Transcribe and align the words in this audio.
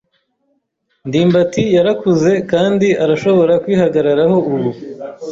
ndimbati 1.07 1.63
yarakuze 1.75 2.31
kandi 2.51 2.87
arashobora 3.03 3.53
kwihagararaho 3.63 4.37
ubu. 4.53 4.69